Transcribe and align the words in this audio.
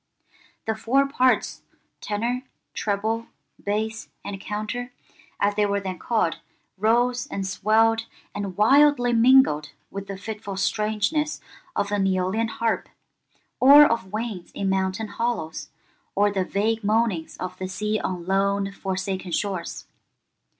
The 0.65 0.73
four 0.73 1.07
parts, 1.07 1.61
tenor, 1.99 2.41
treble, 2.73 3.27
bass, 3.63 4.07
and 4.25 4.41
counter, 4.41 4.91
as 5.39 5.53
they 5.53 5.67
were 5.67 5.79
then 5.79 5.99
called, 5.99 6.39
rose 6.75 7.27
and 7.27 7.45
swelled 7.45 8.07
and 8.33 8.57
wildly 8.57 9.13
mingled 9.13 9.73
with 9.91 10.07
the 10.07 10.17
fitful 10.17 10.57
strangeness 10.57 11.39
of 11.75 11.91
an 11.91 12.05
Æolian 12.05 12.49
harp, 12.49 12.89
or 13.59 13.85
of 13.85 14.11
winds 14.11 14.51
in 14.53 14.71
mountain 14.71 15.07
hollows, 15.09 15.69
or 16.15 16.31
the 16.31 16.45
vague 16.45 16.83
moanings 16.83 17.37
of 17.37 17.59
the 17.59 17.67
sea 17.67 17.99
on 17.99 18.25
lone, 18.25 18.71
forsaken 18.71 19.31
shores. 19.31 19.85